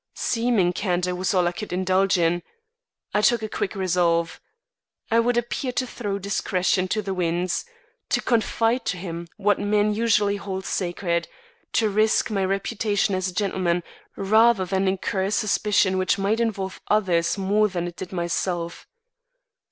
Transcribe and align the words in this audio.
Seeming 0.15 0.73
candour 0.73 1.13
was 1.13 1.31
all 1.31 1.47
I 1.47 1.51
could 1.51 1.71
indulge 1.71 2.17
in. 2.17 2.41
I 3.13 3.21
took 3.21 3.43
a 3.43 3.47
quick 3.47 3.75
resolve. 3.75 4.41
I 5.11 5.19
would 5.19 5.37
appear 5.37 5.71
to 5.73 5.85
throw 5.85 6.17
discretion 6.17 6.87
to 6.87 7.03
the 7.03 7.13
winds; 7.13 7.65
to 8.09 8.19
confide 8.19 8.83
to 8.85 8.97
him 8.97 9.27
what 9.37 9.59
men 9.59 9.93
usually 9.93 10.37
hold 10.37 10.65
sacred; 10.65 11.27
to 11.73 11.87
risk 11.87 12.31
my 12.31 12.43
reputation 12.43 13.13
as 13.13 13.27
a 13.27 13.33
gentleman, 13.35 13.83
rather 14.15 14.65
than 14.65 14.87
incur 14.87 15.25
a 15.25 15.29
suspicion 15.29 15.99
which 15.99 16.17
might 16.17 16.39
involve 16.39 16.81
others 16.87 17.37
more 17.37 17.67
than 17.67 17.85
it 17.87 17.95
did 17.97 18.11
myself. 18.11 18.87